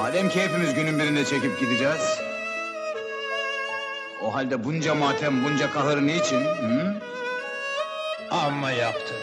Madem 0.00 0.28
ki 0.28 0.42
hepimiz 0.42 0.74
günün 0.74 0.98
birinde 0.98 1.24
çekip 1.24 1.60
gideceğiz... 1.60 2.20
...o 4.22 4.34
halde 4.34 4.64
bunca 4.64 4.94
matem, 4.94 5.44
bunca 5.44 5.70
kahır 5.70 6.02
niçin? 6.02 6.40
Hı? 6.40 6.94
Amma 8.30 8.70
yaptın. 8.70 9.16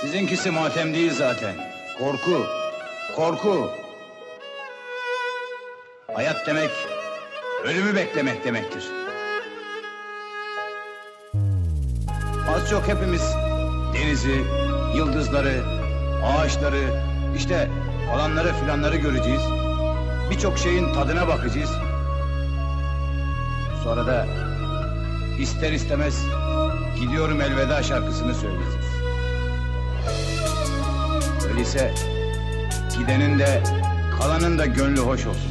Sizinkisi 0.00 0.50
matem 0.50 0.94
değil 0.94 1.12
zaten. 1.14 1.54
Korku. 1.98 2.46
Korku. 3.16 3.70
Hayat 6.14 6.46
demek... 6.46 6.70
...ölümü 7.64 7.96
beklemek 7.96 8.44
demektir. 8.44 8.84
Az 12.54 12.70
çok 12.70 12.88
hepimiz... 12.88 13.22
...denizi, 13.94 14.44
yıldızları, 14.96 15.62
ağaçları... 16.24 16.82
...işte 17.36 17.68
falanları 18.10 18.54
filanları 18.54 18.96
göreceğiz. 18.96 19.42
Birçok 20.30 20.58
şeyin 20.58 20.94
tadına 20.94 21.28
bakacağız. 21.28 21.70
Sonra 23.84 24.06
da... 24.06 24.26
...ister 25.38 25.72
istemez... 25.72 26.24
...gidiyorum 27.00 27.40
elveda 27.40 27.82
şarkısını 27.82 28.34
söyleyeceğiz. 28.34 28.84
Öyleyse 31.50 31.94
gidenin 32.98 33.38
de 33.38 33.62
kalanın 34.20 34.58
da 34.58 34.66
gönlü 34.66 35.00
hoş 35.00 35.26
olsun. 35.26 35.49